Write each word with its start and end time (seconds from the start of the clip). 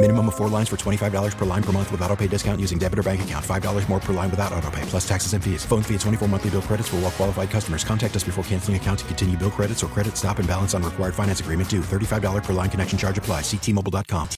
Minimum 0.00 0.28
of 0.28 0.36
four 0.36 0.48
lines 0.48 0.68
for 0.68 0.76
$25 0.76 1.36
per 1.36 1.44
line 1.44 1.62
per 1.62 1.72
month 1.72 1.90
with 1.90 2.00
auto 2.02 2.14
pay 2.14 2.28
discount 2.28 2.60
using 2.60 2.78
debit 2.78 3.00
or 3.00 3.02
bank 3.02 3.22
account. 3.22 3.44
$5 3.44 3.88
more 3.88 3.98
per 3.98 4.12
line 4.12 4.30
without 4.30 4.52
auto 4.52 4.70
pay, 4.70 4.82
plus 4.82 5.06
taxes 5.08 5.32
and 5.32 5.42
fees. 5.42 5.64
Phone 5.64 5.82
fee 5.82 5.96
at 5.96 6.00
24 6.02 6.28
monthly 6.28 6.50
bill 6.50 6.62
credits 6.62 6.88
for 6.88 6.96
all 6.96 7.02
well 7.02 7.10
qualified 7.10 7.50
customers. 7.50 7.82
Contact 7.82 8.14
us 8.14 8.22
before 8.22 8.44
canceling 8.44 8.76
account 8.76 9.00
to 9.00 9.04
continue 9.06 9.36
bill 9.36 9.50
credits 9.50 9.82
or 9.82 9.88
credit 9.88 10.16
stop 10.16 10.38
and 10.38 10.46
balance 10.46 10.72
on 10.72 10.84
required 10.84 11.16
finance 11.16 11.40
agreement 11.40 11.68
due. 11.68 11.80
$35 11.80 12.44
per 12.44 12.52
line 12.52 12.70
connection 12.70 12.96
charge 12.96 13.18
apply. 13.18 13.40
Ctmobile.com. 13.40 14.28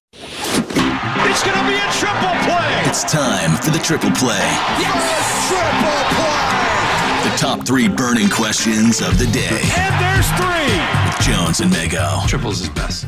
It's 1.29 1.45
going 1.45 1.59
to 1.59 1.67
be 1.69 1.77
a 1.77 1.93
triple 1.93 2.37
play. 2.49 2.83
It's 2.89 3.05
time 3.05 3.61
for 3.61 3.71
the 3.71 3.81
triple 3.85 4.13
play. 4.13 4.41
Yes! 4.81 5.53
Triple 5.53 6.09
play. 6.17 6.41
The 7.31 7.37
top 7.37 7.67
three 7.67 7.87
burning 7.87 8.31
questions 8.31 9.03
of 9.03 9.19
the 9.19 9.27
day. 9.27 9.61
And 9.77 9.95
there's 10.01 10.31
three. 10.41 10.73
With 11.05 11.21
Jones 11.21 11.61
and 11.61 11.71
Mego. 11.71 12.27
Triples 12.27 12.63
is 12.63 12.71
best. 12.71 13.05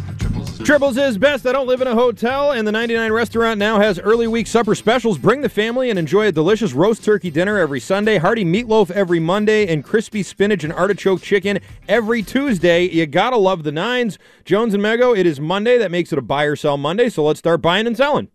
Triples 0.65 0.97
is 0.97 1.19
best. 1.19 1.45
I 1.45 1.53
don't 1.53 1.67
live 1.67 1.81
in 1.81 1.89
a 1.89 1.95
hotel, 1.95 2.53
and 2.53 2.67
the 2.67 2.71
99 2.73 3.13
restaurant 3.13 3.59
now 3.59 3.81
has 3.81 3.99
early 3.99 4.29
week 4.29 4.47
supper 4.47 4.77
specials. 4.77 5.19
Bring 5.19 5.41
the 5.41 5.49
family 5.49 5.91
and 5.91 5.99
enjoy 5.99 6.29
a 6.29 6.33
delicious 6.33 6.73
roast 6.73 7.03
turkey 7.05 7.31
dinner 7.31 7.59
every 7.59 7.81
Sunday, 7.81 8.17
hearty 8.19 8.45
meatloaf 8.45 8.91
every 8.93 9.19
Monday, 9.19 9.67
and 9.67 9.83
crispy 9.85 10.23
spinach 10.23 10.63
and 10.63 10.73
artichoke 10.73 11.21
chicken 11.21 11.59
every 11.89 12.23
Tuesday. 12.23 12.85
You 12.89 13.07
gotta 13.07 13.37
love 13.37 13.65
the 13.65 13.73
nines. 13.73 14.19
Jones 14.45 14.73
and 14.73 14.83
Mego, 14.83 15.19
it 15.19 15.27
is 15.27 15.41
Monday. 15.41 15.79
That 15.79 15.91
makes 15.91 16.13
it 16.13 16.19
a 16.19 16.23
buy 16.23 16.45
or 16.45 16.55
sell 16.55 16.77
Monday, 16.79 17.09
so 17.09 17.25
let's 17.25 17.41
start 17.41 17.61
buying 17.61 17.87
and 17.89 17.97
selling. 17.97 18.29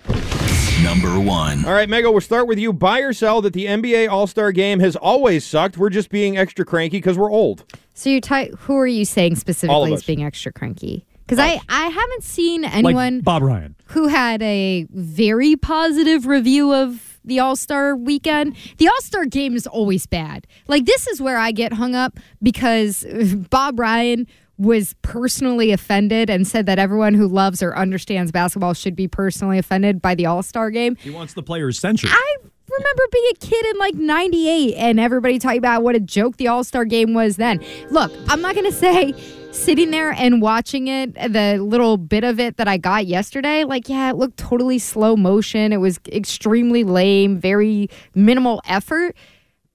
Number 0.84 1.20
one. 1.20 1.66
All 1.66 1.74
right, 1.74 1.90
Mego, 1.90 2.12
we'll 2.12 2.22
start 2.22 2.46
with 2.48 2.60
you. 2.60 2.72
Buy 2.72 3.00
or 3.00 3.14
sell 3.14 3.42
that 3.42 3.54
the 3.54 3.66
NBA 3.66 4.10
All 4.10 4.28
Star 4.28 4.52
game 4.52 4.80
has 4.82 4.96
always 4.98 5.44
sucked. 5.46 5.78
We're 5.78 5.90
just 5.90 6.10
being 6.10 6.38
extra 6.38 6.66
cranky 6.66 6.98
because 6.98 7.18
we're 7.18 7.32
old. 7.32 7.64
So 7.96 8.10
you 8.12 8.22
ty- 8.22 8.52
who 8.60 8.76
are 8.78 8.86
you 8.86 9.06
saying 9.06 9.38
specifically 9.38 9.94
is 9.94 10.04
being 10.04 10.24
extra 10.24 10.52
cranky? 10.52 11.06
Because 11.28 11.40
I, 11.40 11.60
I 11.68 11.88
haven't 11.88 12.24
seen 12.24 12.64
anyone 12.64 13.16
Like 13.18 13.24
Bob 13.26 13.42
Ryan. 13.44 13.76
who 13.88 14.08
had 14.08 14.42
a 14.42 14.88
very 14.92 15.56
positive 15.58 16.26
review 16.26 16.74
of 16.74 17.20
the 17.26 17.40
All 17.40 17.58
Star 17.58 17.96
weekend. 17.98 18.56
The 18.78 18.88
All 18.88 19.02
Star 19.02 19.26
game 19.26 19.56
is 19.58 19.68
always 19.68 20.06
bad. 20.06 20.48
Like, 20.68 20.86
this 20.86 21.06
is 21.08 21.22
where 21.22 21.38
I 21.38 21.52
get 21.52 21.74
hung 21.74 21.96
up 21.96 22.18
because 22.42 23.04
Bob 23.50 23.78
Ryan 23.80 24.26
was 24.58 24.96
personally 25.02 25.72
offended 25.72 26.30
and 26.30 26.48
said 26.48 26.66
that 26.66 26.80
everyone 26.80 27.14
who 27.14 27.28
loves 27.28 27.62
or 27.62 27.76
understands 27.78 28.32
basketball 28.32 28.74
should 28.74 28.96
be 28.96 29.08
personally 29.08 29.58
offended 29.60 30.02
by 30.02 30.16
the 30.16 30.26
All 30.26 30.42
Star 30.42 30.72
game. 30.72 30.96
He 30.96 31.10
wants 31.10 31.34
the 31.34 31.44
players 31.44 31.78
censured. 31.78 32.10
I 32.14 32.36
remember 32.70 33.04
being 33.12 33.32
a 33.34 33.46
kid 33.46 33.66
in 33.66 33.78
like 33.78 33.96
98 33.96 34.76
and 34.76 35.00
everybody 35.00 35.40
talking 35.40 35.58
about 35.60 35.84
what 35.84 35.96
a 35.96 36.00
joke 36.00 36.38
the 36.38 36.48
All 36.48 36.64
Star 36.64 36.86
game 36.86 37.14
was 37.14 37.36
then. 37.36 37.64
Look, 37.92 38.12
I'm 38.30 38.42
not 38.42 38.56
going 38.56 38.66
to 38.72 38.76
say 38.78 39.14
sitting 39.58 39.92
there 39.92 40.12
and 40.12 40.42
watching 40.42 40.88
it, 40.88 41.14
the 41.16 41.58
little 41.60 41.98
bit 41.98 42.24
of 42.24 42.40
it 42.40 42.58
that 42.58 42.68
I 42.68 42.78
got 42.78 43.06
yesterday, 43.08 43.64
like, 43.64 43.90
yeah, 43.90 44.10
it 44.10 44.16
looked 44.16 44.38
totally 44.38 44.80
slow 44.80 45.16
motion. 45.16 45.74
It 45.74 45.78
was 45.78 46.00
extremely 46.08 46.84
lame, 46.84 47.38
very 47.38 47.90
minimal 48.16 48.62
effort. 48.66 49.16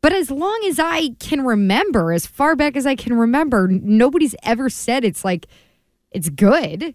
But 0.00 0.12
as 0.12 0.30
long 0.30 0.64
as 0.66 0.78
I 0.78 1.10
can 1.20 1.44
remember, 1.44 2.12
as 2.12 2.26
far 2.26 2.56
back 2.56 2.76
as 2.76 2.86
I 2.86 2.96
can 2.96 3.14
remember, 3.14 3.68
nobody's 3.68 4.34
ever 4.42 4.68
said 4.68 5.04
it's 5.04 5.24
like, 5.24 5.46
it's 6.10 6.28
good. 6.28 6.94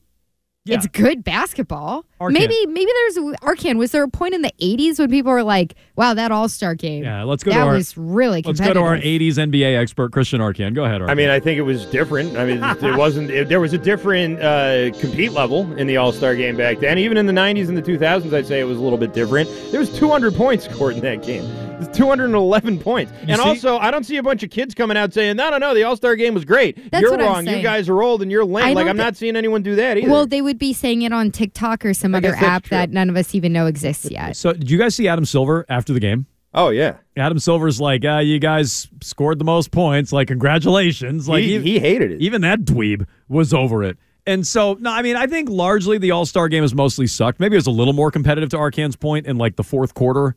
Yeah. 0.66 0.76
It's 0.76 0.88
good 0.88 1.24
basketball. 1.24 2.06
Arcand. 2.20 2.34
Maybe 2.34 2.66
maybe 2.66 2.92
there's 2.94 3.18
Arcand. 3.42 3.78
Was 3.78 3.92
there 3.92 4.04
a 4.04 4.08
point 4.10 4.34
in 4.34 4.42
the 4.42 4.52
80s 4.60 4.98
when 5.00 5.10
people 5.10 5.32
were 5.32 5.44
like, 5.44 5.76
"Wow, 5.96 6.14
that 6.16 6.32
All 6.32 6.50
Star 6.50 6.74
game, 6.74 7.04
Yeah, 7.04 7.24
let's 7.24 7.44
go 7.44 7.52
that 7.52 7.58
to 7.60 7.68
our 7.68 7.74
was 7.74 7.96
really 7.96 8.42
let's 8.44 8.60
go 8.60 8.74
to 8.74 8.80
our 8.80 8.98
'80s 8.98 9.38
NBA 9.38 9.80
expert 9.80 10.12
Christian 10.12 10.42
Arcand. 10.42 10.74
Go 10.74 10.84
ahead, 10.86 11.02
Arcand. 11.02 11.10
I 11.12 11.14
mean, 11.14 11.30
I 11.30 11.40
think 11.40 11.60
it 11.60 11.64
was 11.64 11.86
different. 11.86 12.36
I 12.38 12.46
mean, 12.46 12.64
it 12.64 12.98
wasn't. 12.98 13.30
It, 13.30 13.50
there 13.50 13.60
was 13.60 13.74
a 13.74 13.78
different 13.78 14.42
uh, 14.42 14.92
compete 15.00 15.32
level 15.32 15.72
in 15.78 15.86
the 15.88 15.98
All 15.98 16.12
Star 16.12 16.36
game 16.36 16.58
back 16.58 16.80
then. 16.80 16.98
Even 16.98 17.18
in 17.18 17.28
the 17.28 17.34
'90s 17.34 17.68
and 17.68 17.78
the 17.78 17.82
2000s, 17.84 18.34
I'd 18.34 18.48
say 18.48 18.60
it 18.60 18.66
was 18.66 18.78
a 18.78 18.82
little 18.82 18.98
bit 18.98 19.14
different. 19.14 19.50
There 19.72 19.80
was 19.80 19.96
200 19.98 20.34
points 20.34 20.66
scored 20.66 20.96
in 20.96 21.02
that 21.02 21.22
game. 21.24 21.44
It 21.78 21.80
was 21.80 21.88
211 21.90 22.80
points. 22.80 23.12
You 23.22 23.34
and 23.34 23.38
see- 23.38 23.48
also, 23.48 23.78
I 23.78 23.92
don't 23.92 24.04
see 24.04 24.18
a 24.18 24.24
bunch 24.24 24.42
of 24.42 24.50
kids 24.50 24.74
coming 24.74 24.98
out 24.98 25.14
saying, 25.14 25.36
"No, 25.38 25.52
no, 25.52 25.60
no, 25.60 25.76
the 25.76 25.84
All 25.84 25.96
Star 25.96 26.16
game 26.16 26.34
was 26.34 26.44
great." 26.46 26.90
That's 26.92 27.04
you're 27.04 27.12
what 27.12 27.22
I'm 27.22 27.28
wrong. 27.28 27.48
You 27.48 27.62
guys 27.62 27.88
are 27.90 28.02
old 28.02 28.24
and 28.24 28.32
you're 28.32 28.44
lame. 28.44 28.74
Like 28.74 28.88
I'm 28.88 28.98
thi- 28.98 29.04
not 29.04 29.16
seeing 29.16 29.36
anyone 29.36 29.62
do 29.62 29.76
that 29.76 29.98
either. 30.00 30.10
well, 30.12 30.26
they 30.26 30.42
would 30.42 30.58
be 30.58 30.74
saying 30.74 31.04
it 31.04 31.14
on 31.14 31.30
TikTok 31.32 31.86
or 31.86 31.94
some 32.08 32.16
I 32.16 32.18
other 32.20 32.36
app 32.36 32.64
true. 32.64 32.78
that 32.78 32.92
none 32.92 33.10
of 33.10 33.16
us 33.16 33.34
even 33.36 33.54
know 33.54 33.68
exists 33.68 34.10
yet. 34.10 34.36
so 34.36 34.54
did 34.54 34.70
you 34.70 34.78
guys 34.78 34.96
see 34.96 35.08
Adam 35.08 35.26
Silver 35.26 35.66
after 35.70 35.94
the 35.94 36.00
game? 36.00 36.26
oh 36.54 36.70
yeah, 36.70 36.98
Adam 37.16 37.40
Silver's 37.40 37.80
like, 37.80 38.04
ah, 38.06 38.20
you 38.20 38.40
guys 38.40 38.90
scored 39.02 39.40
the 39.40 39.46
most 39.46 39.72
points. 39.72 40.12
Like, 40.12 40.28
congratulations. 40.28 41.30
Like, 41.30 41.44
he, 41.44 41.56
even, 41.56 41.68
he 41.68 41.80
hated 41.80 42.12
it. 42.12 42.22
even 42.22 42.42
that 42.42 42.62
dweeb 42.62 43.08
was 43.30 43.54
over 43.54 43.84
it. 43.84 43.98
And 44.26 44.46
so, 44.46 44.76
no, 44.82 44.92
I 44.92 45.04
mean, 45.04 45.16
I 45.16 45.28
think 45.28 45.50
largely 45.50 45.98
the 45.98 46.12
All 46.12 46.26
Star 46.26 46.50
game 46.50 46.64
has 46.64 46.76
mostly 46.76 47.08
sucked. 47.08 47.40
Maybe 47.40 47.56
it 47.56 47.60
was 47.60 47.68
a 47.68 47.72
little 47.72 47.94
more 47.94 48.12
competitive 48.12 48.50
to 48.50 48.58
Arcand's 48.58 48.98
point 48.98 49.26
in 49.26 49.38
like 49.38 49.56
the 49.56 49.64
fourth 49.64 49.94
quarter 49.94 50.36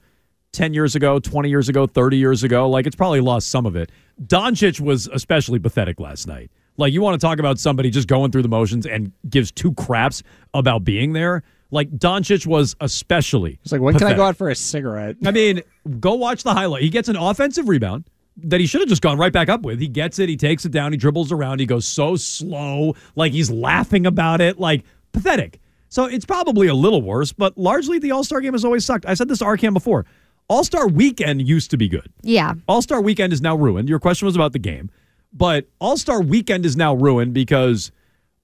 10 0.53 0.75
years 0.75 0.95
ago, 0.95 1.19
20 1.19 1.49
years 1.49 1.69
ago, 1.69 1.87
30 1.87 2.17
years 2.17 2.45
ago. 2.45 2.69
Like, 2.69 2.87
it's 2.87 2.97
probably 2.97 3.21
lost 3.21 3.51
some 3.51 3.67
of 3.67 3.75
it. 3.75 3.91
Doncic 4.23 4.79
was 4.79 5.09
especially 5.09 5.59
pathetic 5.59 5.99
last 5.99 6.29
night. 6.29 6.51
Like, 6.77 6.93
you 6.93 7.03
want 7.03 7.21
to 7.21 7.27
talk 7.27 7.41
about 7.41 7.59
somebody 7.59 7.91
just 7.91 8.07
going 8.07 8.31
through 8.31 8.43
the 8.43 8.49
motions 8.49 8.87
and 8.87 9.13
gives 9.29 9.51
two 9.51 9.73
craps 9.75 10.23
about 10.55 10.85
being 10.85 11.13
there. 11.13 11.43
Like, 11.71 11.91
Doncic 11.91 12.47
was 12.47 12.75
especially. 12.81 13.59
It's 13.63 13.73
like, 13.73 13.81
when 13.81 13.97
can 13.97 14.07
I 14.09 14.15
go 14.15 14.25
out 14.25 14.37
for 14.37 14.49
a 14.49 14.55
cigarette? 14.55 15.17
I 15.25 15.31
mean, 15.31 15.63
go 16.01 16.15
watch 16.15 16.43
the 16.43 16.53
highlight. 16.53 16.83
He 16.83 16.91
gets 16.91 17.09
an 17.09 17.17
offensive 17.17 17.69
rebound 17.69 18.05
that 18.45 18.61
he 18.61 18.67
should 18.67 18.81
have 18.81 18.89
just 18.89 19.03
gone 19.03 19.19
right 19.19 19.33
back 19.33 19.49
up 19.49 19.63
with. 19.63 19.81
He 19.81 19.89
gets 19.89 20.19
it, 20.19 20.29
he 20.29 20.37
takes 20.37 20.65
it 20.65 20.73
down, 20.73 20.93
he 20.93 20.99
dribbles 20.99 21.31
around, 21.33 21.61
he 21.61 21.67
goes 21.67 21.87
so 21.87 22.17
slow, 22.17 22.95
like 23.15 23.33
he's 23.33 23.51
laughing 23.51 24.07
about 24.07 24.41
it, 24.41 24.59
like 24.59 24.85
pathetic. 25.13 25.61
So 25.89 26.05
it's 26.05 26.25
probably 26.25 26.69
a 26.69 26.75
little 26.75 27.03
worse, 27.03 27.33
but 27.33 27.59
largely 27.59 27.99
the 27.99 28.13
All 28.13 28.25
Star 28.25 28.41
game 28.41 28.53
has 28.53 28.65
always 28.65 28.85
sucked. 28.85 29.07
I 29.07 29.15
said 29.15 29.29
this 29.29 29.39
to 29.39 29.45
Arcand 29.45 29.75
before. 29.75 30.07
All 30.49 30.65
Star 30.65 30.89
weekend 30.89 31.47
used 31.47 31.71
to 31.71 31.77
be 31.77 31.89
good. 31.89 32.13
Yeah, 32.23 32.55
All 32.69 32.83
Star 32.83 33.01
weekend 33.01 33.33
is 33.33 33.41
now 33.41 33.57
ruined. 33.57 33.89
Your 33.89 33.99
question 33.99 34.27
was 34.27 34.37
about 34.37 34.53
the 34.53 34.59
game, 34.59 34.91
but 35.33 35.67
All 35.81 35.97
Star 35.97 36.23
weekend 36.23 36.65
is 36.65 36.77
now 36.77 36.95
ruined 36.95 37.35
because 37.35 37.91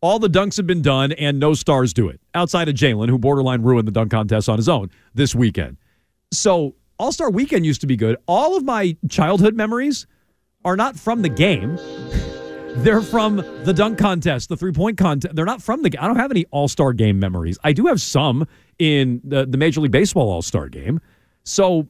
all 0.00 0.18
the 0.18 0.28
dunks 0.28 0.56
have 0.56 0.66
been 0.66 0.82
done 0.82 1.12
and 1.12 1.38
no 1.40 1.54
stars 1.54 1.92
do 1.92 2.08
it 2.08 2.20
outside 2.34 2.68
of 2.68 2.74
Jaylen, 2.74 3.08
who 3.08 3.18
borderline 3.18 3.62
ruined 3.62 3.88
the 3.88 3.92
dunk 3.92 4.10
contest 4.10 4.48
on 4.48 4.56
his 4.56 4.68
own 4.68 4.90
this 5.14 5.34
weekend. 5.34 5.76
So 6.32 6.74
All 6.98 7.12
Star 7.12 7.30
weekend 7.30 7.64
used 7.66 7.80
to 7.80 7.86
be 7.86 7.96
good. 7.96 8.16
All 8.26 8.56
of 8.56 8.64
my 8.64 8.96
childhood 9.08 9.54
memories 9.54 10.06
are 10.64 10.76
not 10.76 10.96
from 10.96 11.22
the 11.22 11.28
game. 11.28 11.76
They're 12.76 13.00
from 13.00 13.36
the 13.64 13.72
dunk 13.72 13.98
contest, 13.98 14.50
the 14.50 14.56
three 14.56 14.72
point 14.72 14.98
contest. 14.98 15.34
They're 15.34 15.46
not 15.46 15.62
from 15.62 15.82
the. 15.82 15.88
Game. 15.88 16.00
I 16.02 16.06
don't 16.06 16.16
have 16.16 16.30
any 16.30 16.44
All 16.50 16.68
Star 16.68 16.92
game 16.92 17.18
memories. 17.18 17.58
I 17.64 17.72
do 17.72 17.86
have 17.86 18.02
some 18.02 18.46
in 18.78 19.22
the, 19.24 19.46
the 19.46 19.56
Major 19.56 19.80
League 19.80 19.92
Baseball 19.92 20.28
All 20.30 20.42
Star 20.42 20.68
game. 20.68 21.00
So 21.44 21.88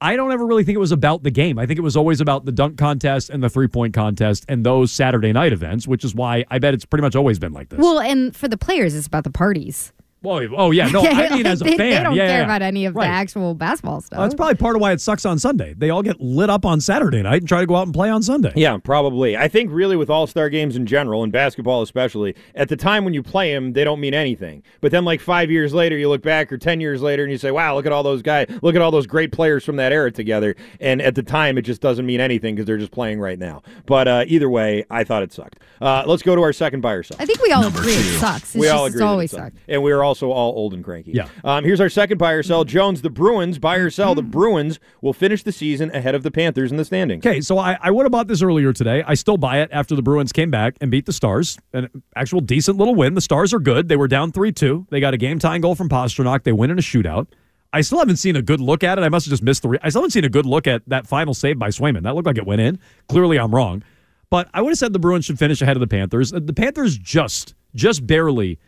I 0.00 0.16
don't 0.16 0.32
ever 0.32 0.44
really 0.44 0.64
think 0.64 0.76
it 0.76 0.80
was 0.80 0.92
about 0.92 1.22
the 1.22 1.30
game. 1.30 1.58
I 1.58 1.66
think 1.66 1.78
it 1.78 1.82
was 1.82 1.96
always 1.96 2.20
about 2.20 2.44
the 2.44 2.52
dunk 2.52 2.76
contest 2.76 3.30
and 3.30 3.42
the 3.42 3.48
three 3.48 3.68
point 3.68 3.94
contest 3.94 4.44
and 4.48 4.64
those 4.64 4.92
Saturday 4.92 5.32
night 5.32 5.52
events, 5.52 5.86
which 5.88 6.04
is 6.04 6.14
why 6.14 6.44
I 6.50 6.58
bet 6.58 6.74
it's 6.74 6.84
pretty 6.84 7.02
much 7.02 7.16
always 7.16 7.38
been 7.38 7.52
like 7.52 7.70
this. 7.70 7.78
Well, 7.78 8.00
and 8.00 8.34
for 8.34 8.48
the 8.48 8.58
players, 8.58 8.94
it's 8.94 9.06
about 9.06 9.24
the 9.24 9.30
parties. 9.30 9.92
Oh, 10.26 10.46
oh 10.56 10.70
yeah, 10.70 10.88
no, 10.88 11.00
I 11.06 11.30
mean 11.36 11.46
as 11.46 11.60
a 11.60 11.64
they, 11.64 11.76
fan, 11.76 11.90
they 11.90 12.02
don't 12.02 12.14
yeah, 12.14 12.26
care 12.26 12.38
yeah. 12.38 12.44
about 12.44 12.62
any 12.62 12.86
of 12.86 12.94
Right. 12.94 13.06
the 13.06 13.10
actual 13.12 13.54
basketball 13.54 14.00
stuff. 14.00 14.18
Well, 14.18 14.26
that's 14.26 14.34
probably 14.34 14.54
part 14.56 14.76
of 14.76 14.82
why 14.82 14.92
it 14.92 15.00
sucks 15.00 15.24
on 15.26 15.38
Sunday. 15.38 15.74
They 15.76 15.90
all 15.90 16.02
get 16.02 16.20
lit 16.20 16.50
up 16.50 16.64
on 16.64 16.80
Saturday 16.80 17.22
night 17.22 17.42
and 17.42 17.48
try 17.48 17.60
to 17.60 17.66
go 17.66 17.76
out 17.76 17.86
and 17.86 17.94
play 17.94 18.10
on 18.10 18.22
Sunday. 18.22 18.52
Yeah, 18.56 18.78
probably. 18.78 19.36
I 19.36 19.48
think 19.48 19.70
really 19.72 19.96
with 19.96 20.10
All 20.10 20.26
Star 20.26 20.48
games 20.48 20.76
in 20.76 20.86
general 20.86 21.22
and 21.22 21.32
basketball 21.32 21.82
especially, 21.82 22.34
at 22.54 22.68
the 22.68 22.76
time 22.76 23.04
when 23.04 23.14
you 23.14 23.22
play 23.22 23.52
them, 23.52 23.72
they 23.72 23.84
don't 23.84 24.00
mean 24.00 24.14
anything. 24.14 24.62
But 24.80 24.90
then 24.92 25.04
like 25.04 25.20
five 25.20 25.50
years 25.50 25.74
later, 25.74 25.96
you 25.96 26.08
look 26.08 26.22
back 26.22 26.52
or 26.52 26.58
ten 26.58 26.80
years 26.80 27.02
later 27.02 27.22
and 27.22 27.30
you 27.30 27.38
say, 27.38 27.50
"Wow, 27.50 27.74
look 27.74 27.86
at 27.86 27.92
all 27.92 28.02
those 28.02 28.22
guys! 28.22 28.46
Look 28.62 28.74
at 28.74 28.80
all 28.82 28.90
those 28.90 29.06
great 29.06 29.32
players 29.32 29.64
from 29.64 29.76
that 29.76 29.92
era 29.92 30.10
together." 30.10 30.56
And 30.80 31.02
at 31.02 31.14
the 31.14 31.22
time, 31.22 31.58
it 31.58 31.62
just 31.62 31.80
doesn't 31.80 32.06
mean 32.06 32.20
anything 32.20 32.54
because 32.54 32.66
they're 32.66 32.78
just 32.78 32.92
playing 32.92 33.20
right 33.20 33.38
now. 33.38 33.62
But 33.86 34.08
uh, 34.08 34.24
either 34.26 34.48
way, 34.48 34.84
I 34.90 35.04
thought 35.04 35.22
it 35.22 35.32
sucked. 35.32 35.58
Uh, 35.80 36.04
let's 36.06 36.22
go 36.22 36.34
to 36.34 36.42
our 36.42 36.52
second 36.52 36.80
buyer. 36.80 37.02
I 37.18 37.26
think 37.26 37.42
we 37.42 37.50
all 37.52 37.66
agree 37.66 37.92
it 37.92 38.18
sucks. 38.20 38.42
It's 38.44 38.54
we 38.54 38.62
just, 38.62 38.74
all 38.74 38.86
it's 38.86 38.94
agree. 38.94 39.00
that 39.00 39.04
it 39.04 39.08
always 39.08 39.30
sucked. 39.30 39.56
sucked. 39.56 39.64
and 39.68 39.82
we 39.82 39.90
are 39.92 40.04
also 40.14 40.30
all 40.30 40.52
old 40.54 40.72
and 40.74 40.84
cranky. 40.84 41.10
Yeah. 41.12 41.28
Um, 41.42 41.64
here's 41.64 41.80
our 41.80 41.88
second 41.88 42.18
buy 42.18 42.32
or 42.32 42.42
sell. 42.42 42.64
Jones, 42.64 43.02
the 43.02 43.10
Bruins, 43.10 43.58
buy 43.58 43.76
or 43.76 43.90
sell. 43.90 44.14
The. 44.14 44.22
Bruins 44.22 44.78
will 45.02 45.12
finish 45.12 45.42
the 45.42 45.52
season 45.52 45.90
ahead 45.94 46.14
of 46.14 46.22
the 46.22 46.30
Panthers 46.30 46.70
in 46.70 46.76
the 46.76 46.84
standings. 46.84 47.26
Okay, 47.26 47.40
so 47.40 47.58
I, 47.58 47.76
I 47.80 47.90
would 47.90 48.04
have 48.04 48.12
bought 48.12 48.26
this 48.26 48.42
earlier 48.42 48.72
today. 48.72 49.02
I 49.06 49.14
still 49.14 49.36
buy 49.36 49.60
it 49.60 49.68
after 49.72 49.94
the 49.94 50.02
Bruins 50.02 50.32
came 50.32 50.50
back 50.50 50.76
and 50.80 50.90
beat 50.90 51.06
the 51.06 51.12
Stars. 51.12 51.58
An 51.72 51.88
actual 52.16 52.40
decent 52.40 52.78
little 52.78 52.94
win. 52.94 53.14
The 53.14 53.20
Stars 53.20 53.52
are 53.52 53.58
good. 53.58 53.88
They 53.88 53.96
were 53.96 54.08
down 54.08 54.32
3 54.32 54.52
2. 54.52 54.86
They 54.90 55.00
got 55.00 55.14
a 55.14 55.16
game 55.16 55.38
tying 55.38 55.60
goal 55.60 55.74
from 55.74 55.88
Pastrnak. 55.88 56.44
They 56.44 56.52
win 56.52 56.70
in 56.70 56.78
a 56.78 56.82
shootout. 56.82 57.26
I 57.72 57.80
still 57.80 57.98
haven't 57.98 58.16
seen 58.16 58.36
a 58.36 58.42
good 58.42 58.60
look 58.60 58.84
at 58.84 58.98
it. 58.98 59.02
I 59.02 59.08
must 59.08 59.26
have 59.26 59.30
just 59.30 59.42
missed 59.42 59.62
the. 59.62 59.68
Re- 59.68 59.78
I 59.82 59.88
still 59.88 60.02
haven't 60.02 60.12
seen 60.12 60.24
a 60.24 60.28
good 60.28 60.46
look 60.46 60.66
at 60.66 60.82
that 60.88 61.06
final 61.06 61.34
save 61.34 61.58
by 61.58 61.68
Swayman. 61.68 62.04
That 62.04 62.14
looked 62.14 62.26
like 62.26 62.38
it 62.38 62.46
went 62.46 62.60
in. 62.60 62.78
Clearly, 63.08 63.38
I'm 63.38 63.54
wrong. 63.54 63.82
But 64.30 64.48
I 64.54 64.62
would 64.62 64.70
have 64.70 64.78
said 64.78 64.92
the 64.92 64.98
Bruins 64.98 65.24
should 65.26 65.38
finish 65.38 65.60
ahead 65.60 65.76
of 65.76 65.80
the 65.80 65.86
Panthers. 65.86 66.30
The 66.30 66.52
Panthers 66.52 66.96
just, 66.96 67.54
just 67.74 68.06
barely, 68.06 68.58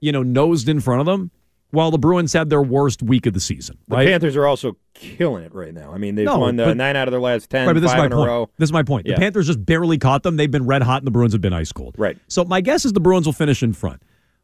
you 0.00 0.12
know, 0.12 0.22
nosed 0.22 0.68
in 0.68 0.80
front 0.80 1.00
of 1.00 1.06
them, 1.06 1.30
while 1.70 1.90
the 1.92 1.98
Bruins 1.98 2.32
had 2.32 2.50
their 2.50 2.62
worst 2.62 3.02
week 3.02 3.26
of 3.26 3.32
the 3.34 3.38
season. 3.40 3.78
The 3.86 3.96
Panthers 3.96 4.36
are 4.36 4.46
also 4.46 4.76
killing 4.94 5.44
it 5.44 5.54
right 5.54 5.72
now. 5.72 5.92
I 5.92 5.98
mean, 5.98 6.16
they've 6.16 6.26
No, 6.26 6.38
won 6.38 6.58
uh, 6.58 6.66
but- 6.66 6.76
nine 6.76 6.96
out 6.96 7.06
of 7.06 7.12
their 7.12 7.20
last 7.20 7.48
ten, 7.48 7.66
Right, 7.66 7.74
but 7.74 7.80
this 7.80 7.90
is 7.92 7.96
my 7.96 8.06
in 8.06 8.12
a 8.12 8.16
point. 8.16 8.26
row. 8.28 8.50
This 8.58 8.66
is 8.68 8.72
my 8.72 8.82
point. 8.82 9.06
Yeah. 9.06 9.14
The 9.14 9.20
Panthers 9.20 9.46
just 9.46 9.64
barely 9.64 9.96
caught 9.98 10.22
them. 10.24 10.36
They've 10.36 10.50
been 10.50 10.66
red 10.66 10.82
hot, 10.82 10.98
and 10.98 11.06
the 11.06 11.10
Bruins 11.12 11.32
have 11.32 11.40
been 11.40 11.52
ice 11.52 11.70
cold. 11.72 11.94
Right. 11.96 12.18
So 12.28 12.44
my 12.44 12.60
guess 12.60 12.84
is 12.84 12.92
the 12.92 13.00
Bruins 13.00 13.26
will 13.26 13.32
finish 13.32 13.62
in 13.62 13.72
front. 13.72 14.02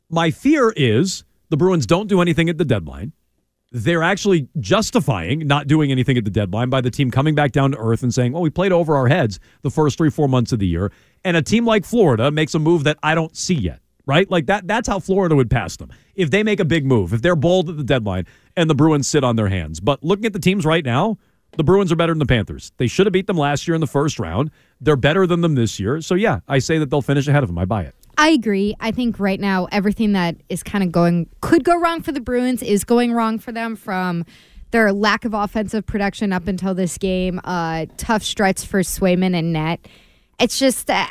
My 0.08 0.30
fear 0.30 0.72
is 0.76 1.24
the 1.48 1.56
Bruins 1.56 1.84
don't 1.86 2.06
do 2.08 2.20
anything 2.20 2.48
at 2.48 2.58
the 2.58 2.64
deadline. 2.64 3.12
They're 3.72 4.04
actually 4.04 4.48
justifying 4.60 5.40
not 5.48 5.66
doing 5.66 5.90
anything 5.90 6.16
at 6.16 6.24
the 6.24 6.30
deadline 6.30 6.70
by 6.70 6.80
the 6.80 6.90
team 6.90 7.10
coming 7.10 7.34
back 7.34 7.50
down 7.50 7.72
to 7.72 7.78
earth 7.78 8.04
and 8.04 8.14
saying, 8.14 8.32
well, 8.32 8.42
we 8.42 8.50
played 8.50 8.70
over 8.70 8.94
our 8.94 9.08
heads 9.08 9.40
the 9.62 9.70
first 9.70 9.98
three, 9.98 10.10
four 10.10 10.28
months 10.28 10.52
of 10.52 10.60
the 10.60 10.66
year. 10.68 10.92
And 11.24 11.36
a 11.36 11.42
team 11.42 11.66
like 11.66 11.84
Florida 11.84 12.30
makes 12.30 12.54
a 12.54 12.60
move 12.60 12.84
that 12.84 12.96
I 13.02 13.16
don't 13.16 13.36
see 13.36 13.54
yet, 13.54 13.80
right? 14.06 14.30
Like 14.30 14.46
that, 14.46 14.66
that's 14.66 14.88
how 14.88 14.98
Florida 14.98 15.36
would 15.36 15.50
pass 15.50 15.76
them. 15.76 15.90
If 16.14 16.30
they 16.30 16.42
make 16.42 16.60
a 16.60 16.64
big 16.64 16.86
move, 16.86 17.12
if 17.12 17.22
they're 17.22 17.36
bold 17.36 17.68
at 17.68 17.76
the 17.76 17.84
deadline 17.84 18.26
and 18.56 18.70
the 18.70 18.74
Bruins 18.74 19.08
sit 19.08 19.24
on 19.24 19.36
their 19.36 19.48
hands. 19.48 19.80
But 19.80 20.02
looking 20.02 20.24
at 20.24 20.32
the 20.32 20.38
teams 20.38 20.64
right 20.64 20.84
now, 20.84 21.18
the 21.56 21.64
Bruins 21.64 21.90
are 21.90 21.96
better 21.96 22.12
than 22.12 22.18
the 22.18 22.26
Panthers. 22.26 22.72
They 22.76 22.86
should 22.86 23.06
have 23.06 23.12
beat 23.12 23.26
them 23.26 23.36
last 23.36 23.66
year 23.66 23.74
in 23.74 23.80
the 23.80 23.86
first 23.86 24.18
round. 24.18 24.50
They're 24.80 24.96
better 24.96 25.26
than 25.26 25.40
them 25.40 25.54
this 25.54 25.80
year. 25.80 26.00
So 26.00 26.14
yeah, 26.14 26.40
I 26.48 26.58
say 26.58 26.78
that 26.78 26.90
they'll 26.90 27.02
finish 27.02 27.28
ahead 27.28 27.42
of 27.42 27.48
them. 27.48 27.58
I 27.58 27.64
buy 27.64 27.82
it. 27.82 27.94
I 28.18 28.30
agree. 28.30 28.74
I 28.80 28.92
think 28.92 29.20
right 29.20 29.40
now 29.40 29.68
everything 29.72 30.12
that 30.12 30.36
is 30.48 30.62
kind 30.62 30.82
of 30.82 30.90
going 30.90 31.28
could 31.40 31.64
go 31.64 31.78
wrong 31.78 32.02
for 32.02 32.12
the 32.12 32.20
Bruins 32.20 32.62
is 32.62 32.84
going 32.84 33.12
wrong 33.12 33.38
for 33.38 33.52
them 33.52 33.76
from 33.76 34.24
their 34.70 34.92
lack 34.92 35.24
of 35.24 35.34
offensive 35.34 35.86
production 35.86 36.32
up 36.32 36.48
until 36.48 36.74
this 36.74 36.98
game, 36.98 37.40
uh, 37.44 37.86
tough 37.96 38.22
stretch 38.22 38.66
for 38.66 38.80
Swayman 38.80 39.34
and 39.34 39.52
net. 39.52 39.86
It's 40.38 40.58
just 40.58 40.90
uh, 40.90 41.06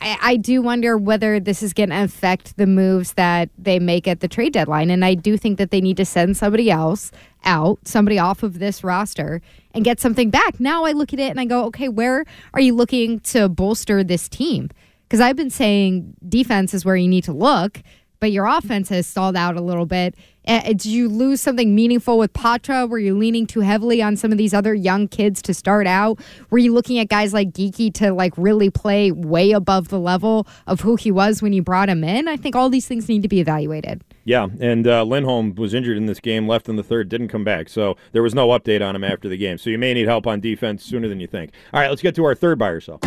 I, 0.00 0.18
I 0.20 0.36
do 0.36 0.62
wonder 0.62 0.98
whether 0.98 1.38
this 1.38 1.62
is 1.62 1.72
going 1.72 1.90
to 1.90 2.02
affect 2.02 2.56
the 2.56 2.66
moves 2.66 3.12
that 3.14 3.48
they 3.58 3.78
make 3.78 4.08
at 4.08 4.20
the 4.20 4.28
trade 4.28 4.52
deadline, 4.52 4.90
and 4.90 5.04
I 5.04 5.14
do 5.14 5.36
think 5.36 5.58
that 5.58 5.70
they 5.70 5.80
need 5.80 5.96
to 5.98 6.04
send 6.04 6.36
somebody 6.36 6.70
else 6.70 7.12
out, 7.44 7.78
somebody 7.84 8.18
off 8.18 8.42
of 8.42 8.58
this 8.58 8.82
roster, 8.82 9.40
and 9.72 9.84
get 9.84 10.00
something 10.00 10.30
back. 10.30 10.58
Now 10.58 10.84
I 10.84 10.92
look 10.92 11.12
at 11.12 11.20
it 11.20 11.30
and 11.30 11.40
I 11.40 11.44
go, 11.44 11.64
okay, 11.66 11.88
where 11.88 12.24
are 12.54 12.60
you 12.60 12.74
looking 12.74 13.20
to 13.20 13.48
bolster 13.48 14.02
this 14.02 14.28
team? 14.28 14.70
Because 15.04 15.20
I've 15.20 15.36
been 15.36 15.50
saying 15.50 16.14
defense 16.28 16.74
is 16.74 16.84
where 16.84 16.96
you 16.96 17.08
need 17.08 17.24
to 17.24 17.32
look, 17.32 17.82
but 18.20 18.32
your 18.32 18.46
offense 18.46 18.88
has 18.88 19.06
stalled 19.06 19.36
out 19.36 19.56
a 19.56 19.60
little 19.60 19.86
bit. 19.86 20.14
Uh, 20.46 20.60
Did 20.60 20.84
you 20.84 21.08
lose 21.08 21.40
something 21.40 21.74
meaningful 21.74 22.18
with 22.18 22.32
Patra? 22.32 22.86
Were 22.86 22.98
you 22.98 23.16
leaning 23.18 23.46
too 23.46 23.60
heavily 23.60 24.00
on 24.00 24.16
some 24.16 24.30
of 24.30 24.38
these 24.38 24.54
other 24.54 24.74
young 24.74 25.08
kids 25.08 25.42
to 25.42 25.54
start 25.54 25.86
out? 25.86 26.20
Were 26.50 26.58
you 26.58 26.72
looking 26.72 26.98
at 26.98 27.08
guys 27.08 27.32
like 27.32 27.50
Geekie 27.50 27.92
to 27.94 28.12
like 28.12 28.32
really 28.36 28.70
play 28.70 29.10
way 29.10 29.50
above 29.50 29.88
the 29.88 29.98
level 29.98 30.46
of 30.66 30.80
who 30.80 30.96
he 30.96 31.10
was 31.10 31.42
when 31.42 31.52
you 31.52 31.62
brought 31.62 31.88
him 31.88 32.04
in? 32.04 32.28
I 32.28 32.36
think 32.36 32.54
all 32.54 32.70
these 32.70 32.86
things 32.86 33.08
need 33.08 33.22
to 33.22 33.28
be 33.28 33.40
evaluated. 33.40 34.04
Yeah, 34.24 34.48
and 34.60 34.86
uh, 34.86 35.04
Lindholm 35.04 35.54
was 35.54 35.74
injured 35.74 35.96
in 35.96 36.06
this 36.06 36.20
game, 36.20 36.48
left 36.48 36.68
in 36.68 36.76
the 36.76 36.82
third, 36.82 37.08
didn't 37.08 37.28
come 37.28 37.44
back. 37.44 37.68
So 37.68 37.96
there 38.12 38.22
was 38.22 38.34
no 38.34 38.48
update 38.48 38.86
on 38.86 38.94
him 38.94 39.04
after 39.04 39.28
the 39.28 39.36
game. 39.36 39.58
So 39.58 39.70
you 39.70 39.78
may 39.78 39.94
need 39.94 40.06
help 40.06 40.26
on 40.26 40.40
defense 40.40 40.84
sooner 40.84 41.08
than 41.08 41.20
you 41.20 41.26
think. 41.26 41.52
All 41.72 41.80
right, 41.80 41.90
let's 41.90 42.02
get 42.02 42.14
to 42.16 42.24
our 42.24 42.34
third 42.34 42.58
buy 42.58 42.68
or 42.68 42.80
sell. 42.80 43.00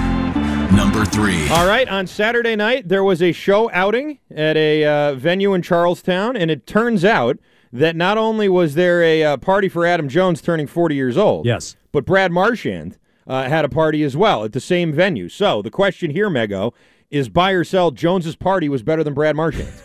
Number 0.76 1.04
three. 1.04 1.48
All 1.50 1.68
right, 1.68 1.88
on 1.90 2.06
Saturday 2.08 2.56
night, 2.56 2.88
there 2.88 3.04
was 3.04 3.22
a 3.22 3.32
show 3.32 3.70
outing 3.72 4.20
at 4.34 4.56
a 4.56 4.86
uh, 4.86 5.16
venue 5.16 5.54
in 5.54 5.62
Charlestown, 5.62 6.38
and 6.38 6.50
it 6.52 6.66
turns 6.68 7.04
out 7.04 7.38
that 7.74 7.96
not 7.96 8.18
only 8.18 8.48
was 8.48 8.76
there 8.76 9.02
a 9.04 9.24
uh, 9.24 9.38
party 9.38 9.68
for 9.68 9.86
Adam 9.86 10.08
Jones 10.08 10.42
turning 10.42 10.68
40 10.68 10.96
years 10.96 11.18
old, 11.18 11.46
Yes. 11.46 11.76
but 11.92 12.06
Brad 12.06 12.32
Marchand 12.32 12.98
uh, 13.28 13.50
had 13.50 13.66
a 13.66 13.70
party 13.70 14.04
as 14.04 14.16
well 14.16 14.44
at 14.44 14.54
the 14.54 14.60
same 14.60 14.94
venue. 14.94 15.28
So 15.28 15.62
the 15.62 15.72
question 15.72 16.12
here, 16.12 16.30
Mego, 16.30 16.74
is 17.10 17.30
buy 17.30 17.52
or 17.52 17.64
sell 17.64 17.92
Jones's 17.92 18.36
party 18.36 18.70
was 18.70 18.84
better 18.84 19.04
than 19.04 19.14
Brad 19.14 19.36
Marchand's? 19.36 19.82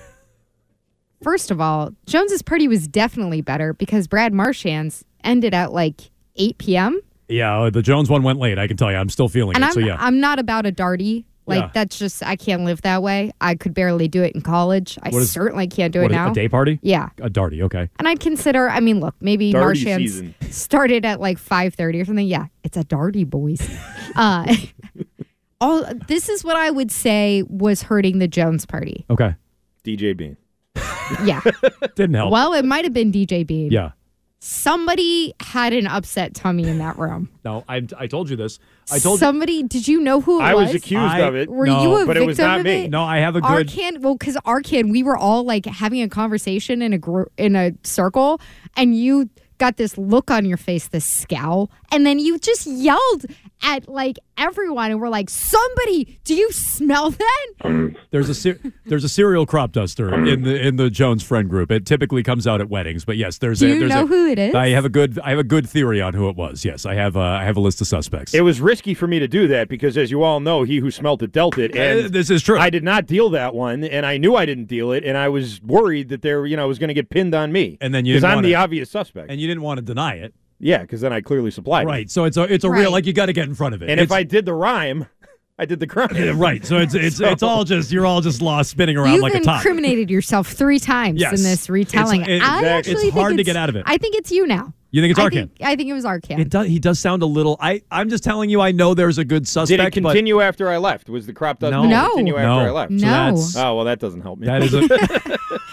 First 1.22 1.50
of 1.50 1.60
all, 1.60 1.92
Jones's 2.06 2.42
party 2.42 2.68
was 2.68 2.86
definitely 2.86 3.40
better 3.40 3.72
because 3.72 4.06
Brad 4.06 4.32
Marchand's 4.34 5.04
ended 5.22 5.54
at 5.54 5.72
like 5.72 6.10
8 6.36 6.58
p.m. 6.58 7.00
Yeah, 7.28 7.60
uh, 7.62 7.70
the 7.70 7.82
Jones 7.82 8.10
one 8.10 8.22
went 8.22 8.38
late. 8.38 8.58
I 8.58 8.66
can 8.66 8.76
tell 8.76 8.90
you. 8.90 8.96
I'm 8.98 9.08
still 9.08 9.28
feeling 9.28 9.54
And 9.56 9.64
it. 9.64 9.68
I'm 9.68 9.72
so 9.72 9.80
yeah. 9.80 9.96
I'm 9.98 10.20
not 10.20 10.38
about 10.38 10.66
a 10.66 10.72
darty. 10.72 11.24
Like 11.46 11.60
Yeah. 11.60 11.70
that's 11.74 11.98
just 11.98 12.22
I 12.22 12.36
can't 12.36 12.64
live 12.64 12.80
that 12.82 13.02
way. 13.02 13.30
I 13.40 13.54
could 13.54 13.74
barely 13.74 14.08
do 14.08 14.22
it 14.22 14.34
in 14.34 14.40
college. 14.40 14.98
I 15.02 15.10
What 15.10 15.22
is- 15.22 15.30
certainly 15.30 15.66
can't 15.66 15.92
do 15.92 16.00
What 16.00 16.06
it 16.10 16.14
is- 16.14 16.16
now. 16.16 16.30
a 16.30 16.34
day 16.34 16.48
party? 16.48 16.78
Yeah. 16.82 17.10
A 17.20 17.28
darty. 17.28 17.60
Okay. 17.62 17.90
And 17.98 18.08
I'd 18.08 18.20
consider 18.20 18.68
I 18.70 18.80
mean, 18.80 19.00
look, 19.00 19.14
maybe 19.20 19.52
Darty 19.52 19.60
Marchand 19.84 20.02
season. 20.02 20.34
started 20.50 21.04
at 21.04 21.20
like 21.20 21.38
5:30 21.38 22.00
or 22.00 22.04
something. 22.06 22.26
Yeah, 22.26 22.46
it's 22.62 22.78
a 22.78 22.84
darty, 22.84 23.28
boys. 23.28 23.60
uh 24.16 24.54
all 25.60 25.84
this 26.08 26.28
is 26.30 26.44
what 26.44 26.56
I 26.56 26.70
would 26.70 26.90
say 26.90 27.42
was 27.48 27.82
hurting 27.82 28.18
the 28.20 28.28
Jones 28.28 28.64
party. 28.66 29.04
Okay. 29.10 29.34
DJ 29.84 30.16
Bean. 30.16 30.36
Yeah. 31.24 31.42
Didn't 31.94 32.14
help. 32.14 32.32
well, 32.32 32.54
it 32.54 32.64
might 32.64 32.84
have 32.84 32.94
been 32.94 33.12
DJ 33.12 33.46
Bean. 33.46 33.70
yeah. 33.70 33.90
Somebody 34.46 35.32
had 35.40 35.72
an 35.72 35.86
upset 35.86 36.34
tummy 36.34 36.68
in 36.68 36.76
that 36.76 36.98
room. 36.98 37.30
No, 37.46 37.64
I, 37.66 37.80
I 37.98 38.06
told 38.06 38.28
you 38.28 38.36
this. 38.36 38.58
I 38.92 38.98
told 38.98 39.18
Somebody, 39.18 39.62
did 39.62 39.88
you 39.88 40.00
know 40.00 40.20
who 40.20 40.38
it 40.38 40.42
I 40.42 40.54
was? 40.54 40.66
was 40.66 40.74
accused 40.74 41.00
I- 41.02 41.20
of 41.20 41.34
it. 41.34 41.48
Were 41.48 41.64
No, 41.64 41.82
you 41.82 42.02
a 42.02 42.06
but 42.06 42.18
it 42.18 42.26
was 42.26 42.36
not 42.36 42.58
of 42.60 42.64
me. 42.66 42.84
it? 42.84 42.90
No, 42.90 43.02
I 43.02 43.20
have 43.20 43.36
a 43.36 43.40
good. 43.40 43.68
Arcand, 43.68 44.00
well, 44.00 44.16
because 44.16 44.36
Arcand, 44.44 44.90
we 44.90 45.02
were 45.02 45.16
all 45.16 45.44
like 45.44 45.64
having 45.64 46.02
a 46.02 46.10
conversation 46.10 46.82
in 46.82 46.92
a 46.92 46.98
group 46.98 47.32
in 47.38 47.56
a 47.56 47.72
circle, 47.84 48.38
and 48.76 48.94
you 48.94 49.30
got 49.56 49.78
this 49.78 49.96
look 49.96 50.30
on 50.30 50.44
your 50.44 50.58
face, 50.58 50.88
this 50.88 51.06
scowl, 51.06 51.70
and 51.90 52.04
then 52.04 52.18
you 52.18 52.38
just 52.38 52.66
yelled 52.66 53.24
at 53.64 53.88
like 53.88 54.18
everyone, 54.38 54.90
and 54.90 55.00
we're 55.00 55.08
like, 55.08 55.30
"Somebody, 55.30 56.18
do 56.24 56.34
you 56.34 56.52
smell 56.52 57.10
that?" 57.10 57.94
There's 58.10 58.28
a 58.28 58.34
ser- 58.34 58.60
there's 58.86 59.04
a 59.04 59.08
serial 59.08 59.46
crop 59.46 59.72
duster 59.72 60.14
in 60.26 60.42
the 60.42 60.60
in 60.60 60.76
the 60.76 60.90
Jones 60.90 61.22
friend 61.22 61.48
group. 61.48 61.70
It 61.70 61.86
typically 61.86 62.22
comes 62.22 62.46
out 62.46 62.60
at 62.60 62.68
weddings, 62.68 63.04
but 63.04 63.16
yes, 63.16 63.38
there's 63.38 63.60
Do 63.60 63.66
a 63.66 63.68
you 63.70 63.78
there's 63.80 63.90
know 63.90 64.04
a, 64.04 64.06
who 64.06 64.28
it 64.28 64.38
is? 64.38 64.54
I 64.54 64.68
have 64.68 64.84
a 64.84 64.88
good 64.88 65.18
I 65.20 65.30
have 65.30 65.38
a 65.38 65.44
good 65.44 65.68
theory 65.68 66.00
on 66.00 66.14
who 66.14 66.28
it 66.28 66.36
was. 66.36 66.64
Yes, 66.64 66.84
I 66.86 66.94
have 66.94 67.16
uh, 67.16 67.20
I 67.20 67.44
have 67.44 67.56
a 67.56 67.60
list 67.60 67.80
of 67.80 67.86
suspects. 67.86 68.34
It 68.34 68.42
was 68.42 68.60
risky 68.60 68.94
for 68.94 69.06
me 69.06 69.18
to 69.18 69.26
do 69.28 69.48
that 69.48 69.68
because, 69.68 69.96
as 69.96 70.10
you 70.10 70.22
all 70.22 70.40
know, 70.40 70.62
he 70.62 70.76
who 70.78 70.90
smelt 70.90 71.22
it 71.22 71.32
dealt 71.32 71.58
it. 71.58 71.74
And 71.74 72.06
Uh, 72.06 72.08
this 72.08 72.30
is 72.30 72.42
true. 72.42 72.58
I 72.58 72.70
did 72.70 72.84
not 72.84 73.06
deal 73.06 73.30
that 73.30 73.54
one, 73.54 73.82
and 73.84 74.04
I 74.04 74.18
knew 74.18 74.36
I 74.36 74.44
didn't 74.46 74.66
deal 74.66 74.92
it, 74.92 75.04
and 75.04 75.16
I 75.16 75.28
was 75.28 75.60
worried 75.62 76.08
that 76.10 76.22
there, 76.22 76.46
you 76.46 76.56
know, 76.56 76.68
was 76.68 76.78
going 76.78 76.88
to 76.88 76.94
get 76.94 77.08
pinned 77.08 77.34
on 77.34 77.50
me. 77.52 77.78
And 77.80 77.94
then 77.94 78.04
you 78.04 78.12
because 78.14 78.22
didn't 78.22 78.30
I'm 78.30 78.36
want 78.38 78.44
the 78.46 78.54
obvious 78.56 78.90
suspect. 78.90 79.30
and 79.30 79.40
you 79.40 79.46
didn't 79.48 79.62
want 79.62 79.78
to 79.78 79.82
deny 79.82 80.14
it, 80.16 80.34
yeah, 80.64 80.78
because 80.82 81.00
then 81.00 81.12
I 81.12 81.20
clearly 81.20 81.50
supplied 81.50 81.82
it. 81.82 81.86
right? 81.90 82.10
So 82.10 82.24
it's 82.24 82.36
a 82.36 82.42
it's 82.52 82.64
a 82.64 82.70
Right. 82.70 82.80
real 82.80 82.90
like 82.90 83.06
you 83.06 83.12
got 83.12 83.26
to 83.26 83.32
get 83.32 83.46
in 83.46 83.54
front 83.54 83.74
of 83.74 83.82
it. 83.82 83.90
And 83.90 84.00
if 84.00 84.10
I 84.10 84.22
did 84.24 84.46
the 84.46 84.54
rhyme, 84.54 85.06
I 85.58 85.66
did 85.66 85.78
the 85.78 85.86
crime. 85.86 86.08
Yeah, 86.16 86.32
right, 86.36 86.64
so 86.66 86.78
it's 86.78 86.94
it's 86.94 87.16
So- 87.18 87.28
it's 87.28 87.42
all 87.42 87.62
just 87.64 87.92
you're 87.92 88.06
all 88.06 88.20
just 88.20 88.42
lost 88.42 88.70
spinning 88.70 88.96
around 88.96 89.12
You've 89.14 89.22
like 89.22 89.34
a 89.34 89.40
top. 89.40 89.56
incriminated 89.64 90.10
yourself 90.10 90.48
three 90.48 90.78
times 90.80 91.20
Yes. 91.20 91.38
in 91.38 91.44
this 91.44 91.68
retelling. 91.70 92.22
It's- 92.22 92.40
it- 92.40 92.42
I 92.42 92.58
exactly. 92.58 92.68
actually 92.70 92.92
It's 92.94 93.02
think 93.02 93.14
hard 93.14 93.36
to 93.36 93.44
get 93.44 93.56
out 93.56 93.68
of 93.68 93.76
it. 93.76 93.84
I 93.86 93.98
think 93.98 94.16
it's 94.16 94.32
you 94.32 94.46
now. 94.46 94.72
You 94.90 95.02
think 95.02 95.10
it's 95.10 95.18
I 95.18 95.24
Arcand? 95.28 95.32
think, 95.32 95.50
I 95.64 95.74
think 95.74 95.90
it 95.90 95.92
was 95.92 96.04
Arcand. 96.04 96.38
It 96.38 96.50
does. 96.50 96.68
He 96.68 96.78
does 96.78 97.00
sound 97.00 97.22
a 97.22 97.26
little. 97.26 97.56
I. 97.60 97.82
I'm 97.90 98.08
just 98.08 98.22
telling 98.22 98.48
you. 98.48 98.60
I 98.60 98.70
know 98.70 98.94
there's 98.94 99.18
a 99.18 99.24
good 99.24 99.48
suspect. 99.48 99.80
Did 99.80 99.80
it 99.98 100.02
but 100.04 100.10
continue 100.10 100.40
after 100.40 100.68
I 100.70 100.76
left? 100.76 101.08
Was 101.10 101.26
the 101.26 101.32
crop 101.32 101.58
dust 101.58 101.72
No. 101.72 101.84
No. 101.84 102.10
continue 102.10 102.36
after 102.36 102.46
No. 102.46 102.58
I 102.60 102.70
left? 102.70 102.90
No. 102.92 103.00
that's- 103.10 103.56
Oh 103.56 103.74
well, 103.74 103.84
that 103.86 103.98
doesn't 103.98 104.20
help 104.20 104.38
me. 104.38 104.46
that 104.46 104.62
is 104.62 104.72
a. 104.72 104.82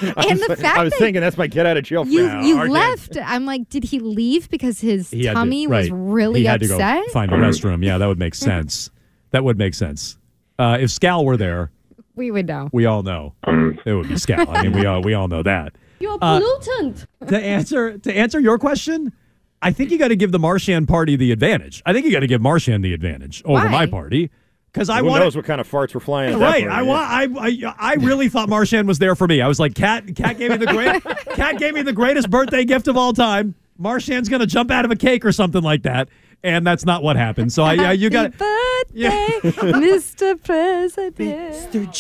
and 0.29 0.39
the 0.39 0.55
fact 0.57 0.77
I 0.79 0.83
was 0.83 0.91
that 0.93 0.99
thinking 0.99 1.21
that's 1.21 1.37
my 1.37 1.47
get 1.47 1.65
out 1.65 1.77
of 1.77 1.83
jail 1.83 2.03
free. 2.05 2.13
you 2.15 2.23
Yeah, 2.25 2.43
you 2.43 2.55
Arcand. 2.57 2.69
left. 2.69 3.17
I'm 3.23 3.45
like, 3.45 3.69
did 3.69 3.83
he 3.83 3.99
leave 3.99 4.49
because 4.49 4.79
his 4.79 5.09
he 5.11 5.25
had 5.25 5.31
to- 5.33 5.39
tummy 5.39 5.67
was 5.67 5.89
right. 5.89 5.97
really 5.99 6.39
he 6.41 6.45
had 6.45 6.61
upset? 6.63 7.01
to 7.03 7.07
go 7.07 7.13
find 7.13 7.31
a 7.31 7.35
restroom. 7.37 7.83
Yeah, 7.85 7.97
that 7.97 8.07
would 8.07 8.19
make 8.19 8.35
sense. 8.35 8.89
that 9.31 9.43
would 9.43 9.57
make 9.57 9.73
sense. 9.73 10.17
Uh, 10.59 10.77
if 10.79 10.89
Scal 10.89 11.23
were 11.25 11.37
there, 11.37 11.71
we 12.15 12.29
would 12.31 12.47
know. 12.47 12.69
we 12.71 12.85
all 12.85 13.03
know 13.03 13.33
it 13.47 13.93
would 13.93 14.07
be 14.09 14.15
Scal. 14.15 14.47
I 14.49 14.63
mean, 14.63 14.73
we 14.73 14.85
all 14.85 15.01
we 15.01 15.13
all 15.13 15.27
know 15.27 15.43
that. 15.43 15.73
You're 15.99 16.17
Uh, 16.21 16.39
pollutant. 16.39 17.05
to 17.27 17.37
answer 17.37 17.97
to 17.97 18.13
answer 18.13 18.39
your 18.39 18.57
question, 18.59 19.13
I 19.61 19.71
think 19.71 19.91
you 19.91 19.97
got 19.99 20.07
to 20.09 20.15
give 20.15 20.31
the 20.31 20.39
Marchand 20.39 20.87
party 20.87 21.15
the 21.15 21.31
advantage. 21.31 21.81
I 21.85 21.93
think 21.93 22.05
you 22.05 22.11
got 22.11 22.21
to 22.21 22.27
give 22.27 22.41
Marchand 22.41 22.83
the 22.83 22.93
advantage 22.93 23.41
over 23.45 23.65
Why? 23.65 23.71
my 23.71 23.85
party 23.85 24.31
because 24.73 24.89
I 24.89 24.99
Who 24.99 25.05
want 25.05 25.23
knows 25.23 25.35
what 25.35 25.45
kind 25.45 25.59
of 25.61 25.69
farts 25.69 25.93
were 25.93 25.99
flying? 25.99 26.33
At 26.33 26.39
that 26.39 26.45
Right, 26.45 26.67
party, 26.67 26.75
I 26.75 26.81
yeah. 26.81 27.27
want. 27.27 27.37
I, 27.67 27.69
I 27.69 27.91
I 27.91 27.93
really 27.95 28.29
thought 28.29 28.47
Marchand 28.49 28.87
was 28.87 28.99
there 28.99 29.15
for 29.15 29.27
me. 29.27 29.41
I 29.41 29.47
was 29.47 29.59
like, 29.59 29.75
Cat. 29.75 30.15
Cat 30.15 30.37
gave 30.37 30.51
me 30.51 30.57
the 30.57 30.67
great. 30.67 31.03
Cat 31.35 31.57
gave 31.57 31.73
me 31.73 31.81
the 31.81 31.93
greatest 31.93 32.29
birthday 32.29 32.63
gift 32.65 32.87
of 32.87 32.95
all 32.97 33.13
time. 33.13 33.55
Marchand's 33.77 34.29
gonna 34.29 34.45
jump 34.45 34.71
out 34.71 34.85
of 34.85 34.91
a 34.91 34.95
cake 34.95 35.25
or 35.25 35.31
something 35.31 35.61
like 35.63 35.83
that, 35.83 36.07
and 36.43 36.65
that's 36.65 36.85
not 36.85 37.03
what 37.03 37.15
happened. 37.15 37.51
So 37.51 37.63
I, 37.63 37.73
yeah, 37.73 37.91
you 37.91 38.09
got. 38.09 38.31
birthday, 38.37 39.39
Mr. 39.43 40.41
President. 40.43 41.17
Mr. 41.19 41.91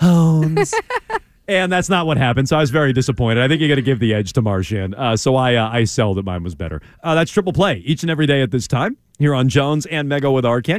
Jones. 0.00 0.74
and 1.48 1.70
that's 1.70 1.88
not 1.90 2.06
what 2.06 2.16
happened. 2.16 2.48
So 2.48 2.56
I 2.56 2.60
was 2.60 2.70
very 2.70 2.92
disappointed. 2.94 3.42
I 3.42 3.48
think 3.48 3.60
you 3.60 3.68
got 3.68 3.74
to 3.74 3.82
give 3.82 3.98
the 3.98 4.14
edge 4.14 4.32
to 4.34 4.42
Marchand. 4.42 4.94
Uh, 4.94 5.16
so 5.16 5.36
I 5.36 5.56
uh, 5.56 5.68
I 5.68 5.84
sell 5.84 6.14
that 6.14 6.24
mine 6.24 6.42
was 6.42 6.54
better. 6.54 6.80
Uh, 7.02 7.14
that's 7.14 7.30
triple 7.30 7.52
play 7.52 7.76
each 7.84 8.02
and 8.02 8.10
every 8.10 8.26
day 8.26 8.40
at 8.42 8.50
this 8.50 8.66
time 8.66 8.96
here 9.18 9.34
on 9.34 9.48
Jones 9.50 9.84
and 9.86 10.10
Mego 10.10 10.32
with 10.34 10.44
Arcand. 10.44 10.78